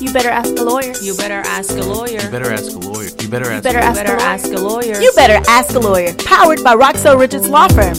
[0.00, 0.94] You better ask a lawyer.
[1.02, 2.20] You better ask a lawyer.
[2.20, 3.08] You better ask a lawyer.
[3.18, 3.64] You better ask.
[3.64, 5.00] better a ask better ask a lawyer.
[5.00, 6.14] You better ask a lawyer.
[6.24, 7.96] Powered by Roxell Richards Law Firm.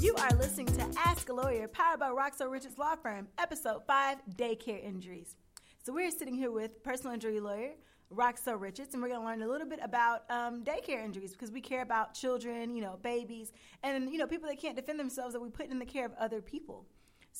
[0.00, 4.16] You are listening to Ask a Lawyer, powered by Roxell Richards Law Firm, episode five:
[4.34, 5.36] Daycare Injuries.
[5.84, 7.72] So we're sitting here with personal injury lawyer
[8.10, 11.50] Roxell Richards, and we're going to learn a little bit about um, daycare injuries because
[11.50, 13.52] we care about children, you know, babies,
[13.82, 16.12] and you know, people that can't defend themselves that we put in the care of
[16.18, 16.86] other people.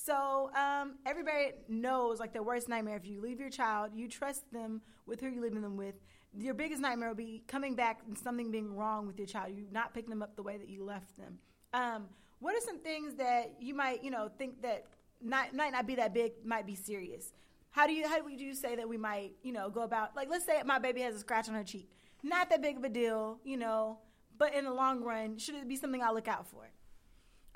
[0.05, 4.53] So um, everybody knows like the worst nightmare if you leave your child, you trust
[4.53, 5.95] them with who you're leaving them with.
[6.37, 9.56] Your biggest nightmare will be coming back and something being wrong with your child.
[9.56, 11.39] You not picking them up the way that you left them.
[11.73, 12.09] Um,
[12.41, 14.84] what are some things that you might you know think that
[15.23, 17.33] not, might not be that big, might be serious?
[17.70, 20.28] How do you how would you say that we might you know go about like
[20.31, 21.91] let's say my baby has a scratch on her cheek,
[22.23, 23.98] not that big of a deal, you know,
[24.37, 26.69] but in the long run, should it be something I look out for?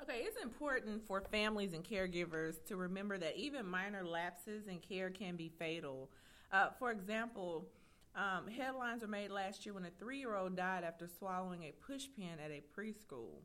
[0.01, 5.11] Okay, it's important for families and caregivers to remember that even minor lapses in care
[5.11, 6.09] can be fatal.
[6.51, 7.67] Uh, for example,
[8.15, 11.73] um, headlines were made last year when a three year old died after swallowing a
[11.87, 13.41] pushpin at a preschool.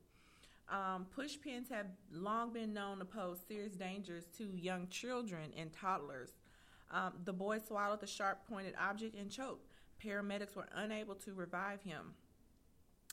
[0.70, 6.30] Um, pushpins have long been known to pose serious dangers to young children and toddlers.
[6.90, 9.66] Um, the boy swallowed the sharp pointed object and choked.
[10.02, 12.14] Paramedics were unable to revive him.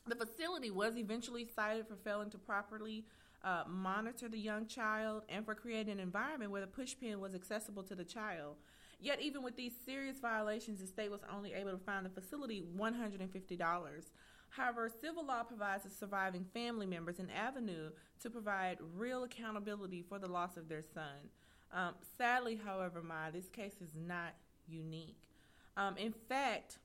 [0.08, 3.06] The facility was eventually cited for failing to properly
[3.44, 7.84] uh, monitor the young child and for creating an environment where the pushpin was accessible
[7.84, 8.56] to the child.
[9.00, 12.64] Yet, even with these serious violations, the state was only able to find the facility
[12.78, 14.04] $150.
[14.50, 17.90] However, civil law provides the surviving family members an avenue
[18.22, 21.30] to provide real accountability for the loss of their son.
[21.74, 24.36] Um, sadly, however, my this case is not
[24.68, 25.28] unique.
[25.76, 26.78] Um, in fact,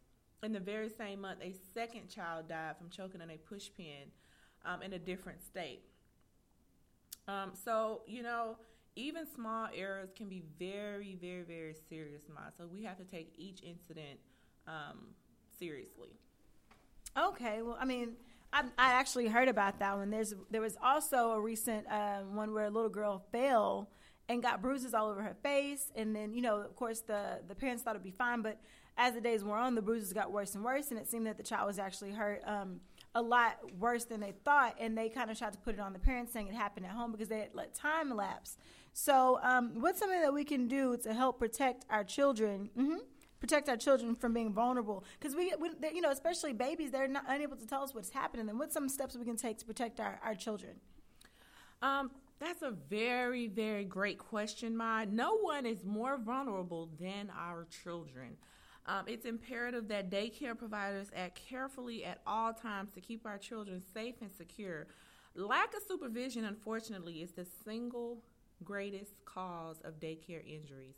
[0.43, 4.11] in the very same month, a second child died from choking on a pushpin
[4.65, 5.83] um, in a different state.
[7.29, 8.57] Um, so, you know,
[8.97, 12.51] even small errors can be very, very, very serious, Ma.
[12.57, 14.19] So we have to take each incident
[14.67, 15.15] um,
[15.59, 16.17] seriously.
[17.17, 18.15] Okay, well, I mean,
[18.53, 20.11] I, I actually heard about that one.
[20.11, 23.91] There's there was also a recent um, one where a little girl fell
[24.29, 27.55] and got bruises all over her face, and then you know, of course, the the
[27.55, 28.59] parents thought it'd be fine, but
[28.97, 31.37] as the days wore on, the bruises got worse and worse, and it seemed that
[31.37, 32.81] the child was actually hurt um,
[33.15, 35.93] a lot worse than they thought, and they kind of tried to put it on
[35.93, 38.57] the parents, saying it happened at home because they had let time lapse.
[38.93, 42.71] So, um, what's something that we can do to help protect our children?
[42.77, 42.99] Mm-hmm
[43.41, 47.25] protect our children from being vulnerable because we, we you know especially babies they're not
[47.29, 50.01] unable to tell us what's happening then what's some steps we can take to protect
[50.01, 50.73] our, our children
[51.83, 52.11] um,
[52.41, 58.37] that's a very very great question ma no one is more vulnerable than our children
[58.89, 63.81] um, it's imperative that daycare providers act carefully at all times to keep our children
[63.95, 64.87] safe and secure
[65.35, 68.19] lack of supervision unfortunately is the single
[68.65, 70.97] greatest cause of daycare injuries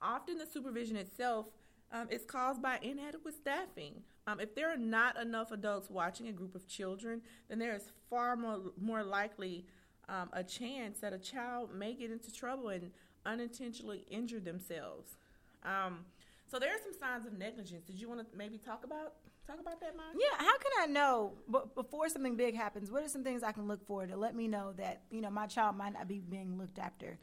[0.00, 1.46] often the supervision itself
[1.92, 4.02] um, is caused by inadequate staffing.
[4.26, 7.90] Um, if there are not enough adults watching a group of children, then there is
[8.08, 9.66] far more, more likely
[10.08, 12.90] um, a chance that a child may get into trouble and
[13.26, 15.16] unintentionally injure themselves.
[15.64, 16.06] Um,
[16.52, 17.86] so there are some signs of negligence.
[17.86, 19.14] Did you want to maybe talk about
[19.46, 20.14] talk about that, Mike?
[20.14, 20.36] Yeah.
[20.36, 21.32] How can I know
[21.74, 22.90] before something big happens?
[22.90, 25.30] What are some things I can look for to let me know that you know
[25.30, 27.18] my child might not be being looked after?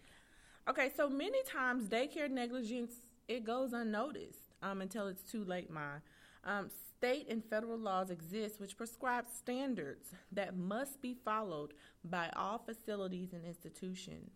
[0.68, 0.90] Okay.
[0.98, 2.94] So many times daycare negligence
[3.28, 6.00] it goes unnoticed um, until it's too late, Ma.
[6.44, 12.58] Um, state and federal laws exist which prescribe standards that must be followed by all
[12.58, 14.32] facilities and institutions.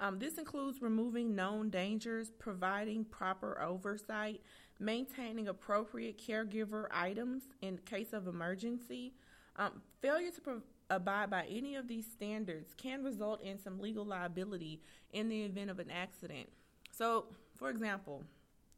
[0.00, 4.40] Um, this includes removing known dangers, providing proper oversight,
[4.78, 9.14] maintaining appropriate caregiver items in case of emergency.
[9.56, 14.04] Um, failure to pro- abide by any of these standards can result in some legal
[14.04, 14.80] liability
[15.12, 16.48] in the event of an accident.
[16.90, 18.24] So, for example,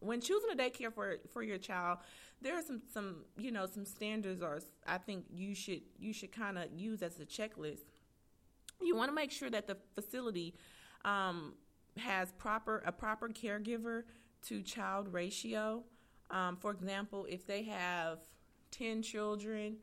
[0.00, 1.98] when choosing a daycare for for your child,
[2.42, 6.32] there are some some you know some standards or I think you should you should
[6.32, 7.84] kind of use as a checklist.
[8.80, 10.54] You want to make sure that the facility
[11.04, 11.54] um,
[11.96, 14.02] has proper a proper caregiver
[14.42, 15.84] to child ratio.
[16.30, 18.18] Um, for example, if they have
[18.70, 19.76] ten children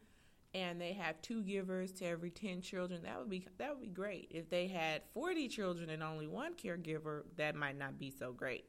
[0.53, 3.87] and they have two givers to every 10 children that would be that would be
[3.87, 8.31] great if they had 40 children and only one caregiver that might not be so
[8.31, 8.65] great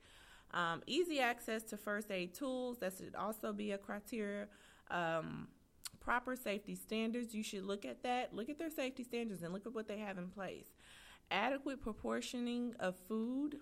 [0.55, 4.47] um, easy access to first aid tools, that should also be a criteria.
[4.91, 5.49] Um,
[6.01, 8.33] proper safety standards, you should look at that.
[8.33, 10.69] Look at their safety standards and look at what they have in place.
[11.35, 13.57] Adequate proportioning of food,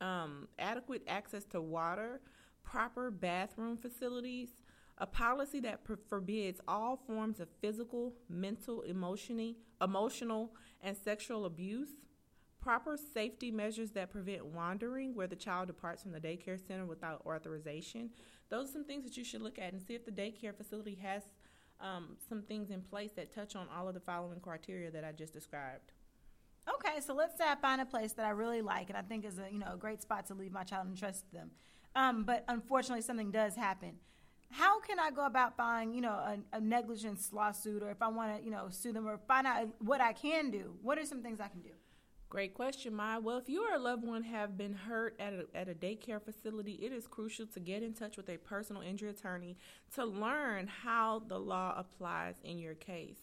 [0.00, 2.20] um, adequate access to water,
[2.64, 4.48] proper bathroom facilities,
[4.98, 11.90] a policy that forbids all forms of physical, mental, emotional, emotional, and sexual abuse,
[12.60, 17.22] proper safety measures that prevent wandering where the child departs from the daycare center without
[17.24, 18.10] authorization.
[18.48, 20.98] Those are some things that you should look at and see if the daycare facility
[21.00, 21.22] has
[21.80, 25.12] um, some things in place that touch on all of the following criteria that I
[25.12, 25.92] just described.
[26.74, 29.24] Okay, so let's say I find a place that I really like and I think
[29.24, 31.50] is a you know a great spot to leave my child and trust them.
[31.94, 33.94] Um, but unfortunately, something does happen.
[34.50, 38.08] How can I go about buying you know a, a negligence lawsuit, or if I
[38.08, 40.74] want to you know sue them, or find out what I can do?
[40.82, 41.70] What are some things I can do?
[42.30, 43.20] Great question, Maya.
[43.20, 46.22] Well, if you or a loved one have been hurt at a, at a daycare
[46.22, 49.56] facility, it is crucial to get in touch with a personal injury attorney
[49.94, 53.20] to learn how the law applies in your case.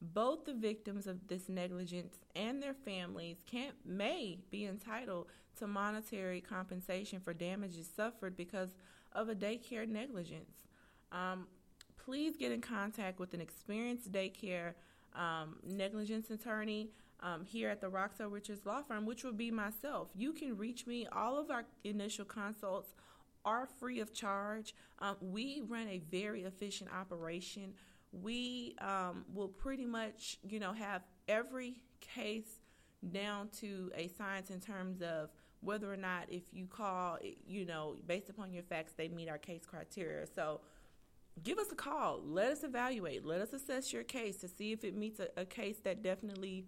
[0.00, 5.26] Both the victims of this negligence and their families can may be entitled
[5.58, 8.70] to monetary compensation for damages suffered because
[9.12, 10.66] of a daycare negligence.
[11.10, 11.48] Um,
[11.96, 14.74] please get in contact with an experienced daycare
[15.14, 16.90] um, negligence attorney
[17.20, 20.08] um, here at the Roxell Richards Law Firm, which will be myself.
[20.14, 21.06] You can reach me.
[21.10, 22.94] All of our initial consults
[23.44, 24.74] are free of charge.
[25.00, 27.74] Um, we run a very efficient operation.
[28.12, 32.60] We um, will pretty much, you know, have every case
[33.12, 37.96] down to a science in terms of whether or not if you call, you know,
[38.06, 40.26] based upon your facts, they meet our case criteria.
[40.26, 40.60] So
[41.42, 42.20] give us a call.
[42.24, 43.24] Let us evaluate.
[43.24, 46.64] Let us assess your case to see if it meets a, a case that definitely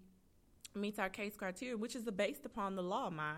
[0.75, 3.33] meets our case criteria, which is based upon the law, my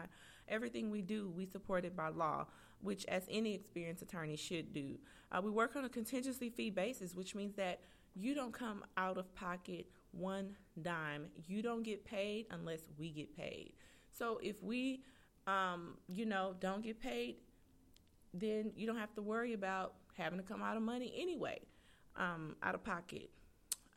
[0.47, 2.47] everything we do, we support it by law,
[2.81, 4.97] which as any experienced attorney should do.
[5.31, 7.79] Uh, we work on a contingency fee basis, which means that
[8.15, 11.25] you don't come out of pocket one dime.
[11.47, 13.73] You don't get paid unless we get paid.
[14.11, 15.03] So if we,
[15.47, 17.37] um, you know, don't get paid,
[18.33, 21.59] then you don't have to worry about having to come out of money anyway,
[22.15, 23.29] um, out of pocket.